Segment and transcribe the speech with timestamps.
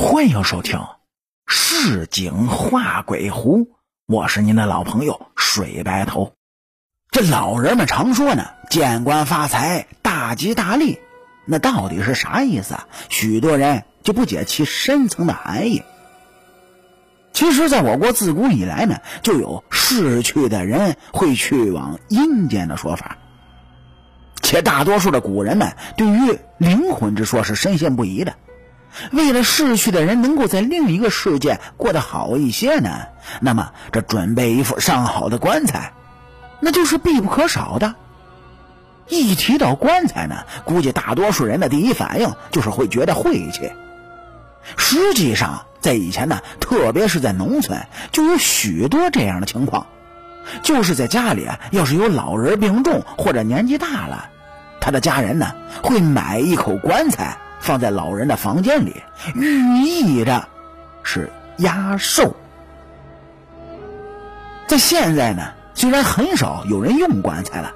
[0.00, 0.78] 欢迎收听
[1.48, 3.64] 《市井画鬼狐》，
[4.06, 6.34] 我是您的老朋友水白头。
[7.10, 11.00] 这老人们常说呢，见官发财，大吉大利，
[11.46, 12.86] 那到底是啥意思啊？
[13.08, 15.82] 许多人就不解其深层的含义。
[17.32, 23.18] 其实，在我国自古以来呢，就有逝去的人会去往阴间的说法，
[24.42, 28.34] 且大多数的古人们对于灵魂之说是深信不疑的。
[29.12, 33.06] 为了逝去的人能够在另一个世界过得好一些呢，
[33.40, 35.92] 那么这准备一副上好的棺材，
[36.60, 37.94] 那就是必不可少的。
[39.08, 43.72] 一提到棺材呢，估计大多数人的第一反应就是会觉得晦气。
[44.76, 49.86] 实际上，在以前呢，特别是在农村，就有许多这样的情况，
[50.62, 54.28] 就是在家里啊，要是有老人病重或者年纪大了，
[54.80, 57.38] 他的家人呢会买一口棺材。
[57.60, 59.02] 放在老人的房间里，
[59.34, 60.48] 寓意着
[61.02, 62.34] 是压寿。
[64.66, 67.72] 在现在呢，虽然很少有人用棺材了，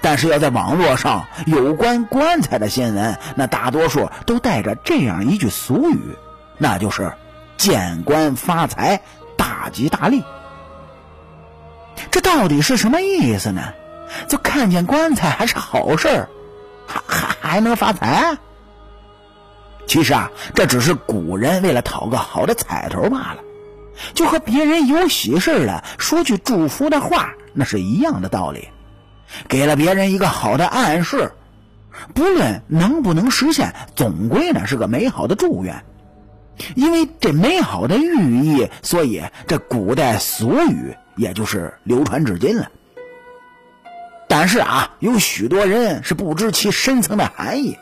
[0.00, 6.16] 但是要在网络上有关棺材的新闻，那大多数都带着这样一句俗语，
[6.58, 7.12] 那就是
[7.58, 9.02] “见官发财，
[9.36, 10.24] 大吉大利”。
[12.10, 13.74] 这到底是什么意思呢？
[14.26, 16.26] 就看见棺材还是好事
[16.86, 18.38] 还还还能发财？
[19.90, 23.38] 其实啊，这只是古人为了讨个好的彩头罢了，
[24.14, 28.68] 就和别人有喜事了说句祝福的话，那是一样的道理，
[29.48, 31.32] 给了别人一个好的暗示，
[32.14, 35.82] 不论能不能实现，总归呢是个美好的祝愿。
[36.76, 42.70] 因为这美好的寓意，所以这古代俗语也就是流传至今了。
[44.28, 47.76] 但是啊，有许多人是不知其深层的含义。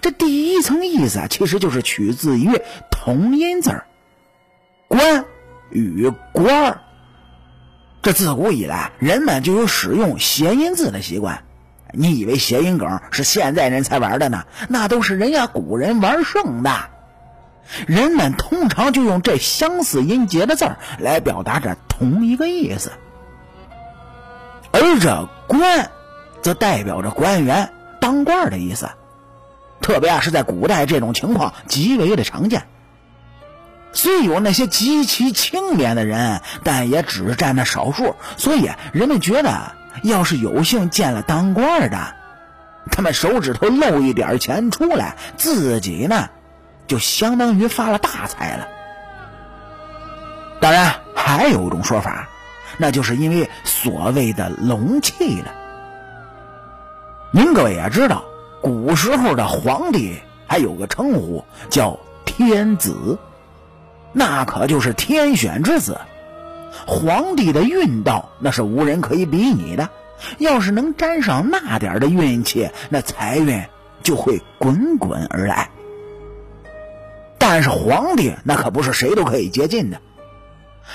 [0.00, 3.86] 这第一层意思啊，其实就是取自于同音字儿
[4.88, 5.24] “官”
[5.70, 6.80] 与“官儿”。
[8.02, 11.44] 这自古以来，人们就有使用谐音字的习惯。
[11.92, 14.44] 你以为谐音梗是现在人才玩的呢？
[14.68, 16.70] 那都是人家古人玩剩的。
[17.86, 22.90] 人们通常就用这相似音节的字儿来表达着同一个意思。
[24.72, 25.90] 而这“官”
[26.42, 28.88] 则代表着官员、当官的意思。
[29.82, 32.62] 特别啊，是在古代，这种情况极为的常见。
[33.92, 38.16] 虽有那些极其清廉的人，但也只占那少数。
[38.38, 39.72] 所以人们觉得，
[40.02, 42.14] 要是有幸见了当官的，
[42.90, 46.30] 他们手指头露一点钱出来，自己呢，
[46.86, 48.68] 就相当于发了大财了。
[50.58, 52.28] 当然，还有一种说法，
[52.78, 55.52] 那就是因为所谓的龙气了。
[57.30, 58.24] 您各位也知道。
[58.62, 63.18] 古时候的皇帝还有个称呼叫天子，
[64.12, 65.98] 那可就是天选之子。
[66.86, 69.90] 皇帝的运道那是无人可以比拟的。
[70.38, 73.64] 要是能沾上那点的运气，那财运
[74.04, 75.68] 就会滚滚而来。
[77.38, 80.00] 但是皇帝那可不是谁都可以接近的。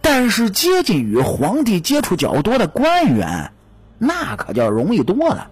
[0.00, 3.50] 但是接近与皇帝接触较多的官员，
[3.98, 5.50] 那可就容易多了。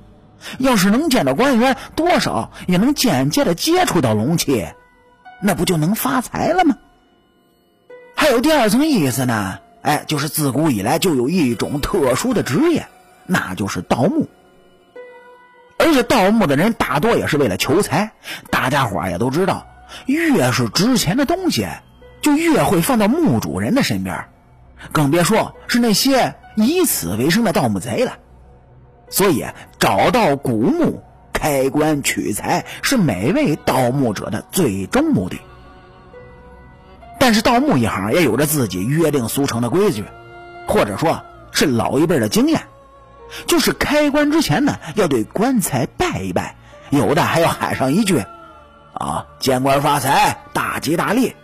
[0.59, 4.67] 要是能见到官员，多少也能间接的接触到龙气，
[5.43, 6.77] 那不就能发财了吗？
[8.15, 12.87] 还有第二层意思呢，哎，就是自古以来就有一种特殊的职业，
[13.27, 14.29] 那就是盗墓。
[15.79, 18.13] 而且盗墓的人大多也是为了求财，
[18.51, 19.67] 大家伙也都知道，
[20.07, 21.69] 越是值钱的东西，
[22.23, 24.25] 就越会放到墓主人的身边，
[24.93, 28.19] 更别说是那些以此为生的盗墓贼了。
[29.09, 29.45] 所以，
[29.79, 31.03] 找到古墓、
[31.33, 35.41] 开棺取财是每位盗墓者的最终目的。
[37.19, 40.05] 但是，盗墓一行也有着自己约定俗成的规矩，
[40.67, 41.23] 或者说
[41.53, 42.63] 是老一辈的经验，
[43.47, 46.57] 就是开棺之前呢，要对棺材拜一拜，
[46.91, 48.23] 有的还要喊上一句
[48.93, 51.35] ：“啊，见官发财，大吉大利”，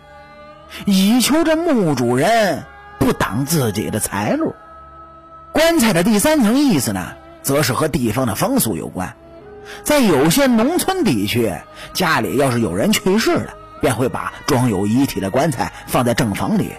[0.85, 2.63] 以求这墓主人
[2.99, 4.53] 不挡自己的财路。
[5.53, 7.13] 棺材的第三层意思呢？
[7.43, 9.15] 则是和地方的风俗有关，
[9.83, 11.53] 在有些农村地区，
[11.93, 16.71] 家里要是有人去世了，便会把装有遗体的棺材放在正房里，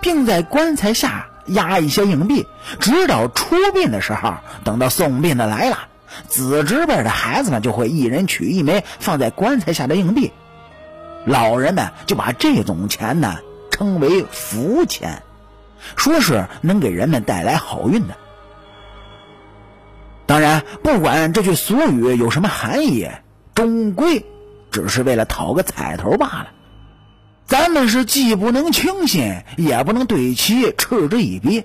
[0.00, 2.46] 并在棺材下压一些硬币，
[2.78, 5.88] 直到出殡的时候，等到送殡的来了，
[6.28, 10.32] 子侄辈的孩子们就会一人取一枚放在棺材下的硬币，
[11.24, 13.38] 老人们就把这种钱呢
[13.70, 15.22] 称为福钱，
[15.96, 18.14] 说是能给人们带来好运的。
[20.30, 23.08] 当然，不管这句俗语有什么含义，
[23.52, 24.24] 终归
[24.70, 26.52] 只是为了讨个彩头罢了。
[27.46, 31.64] 咱们是既不能轻信，也不能对其嗤之以鼻，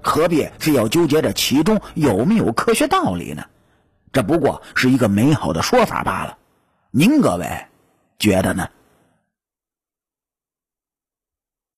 [0.00, 3.44] 何必非要纠结这其中有没有科学道理呢？
[4.12, 6.38] 这不过是一个美好的说法罢了。
[6.90, 7.66] 您各位
[8.18, 8.68] 觉得呢？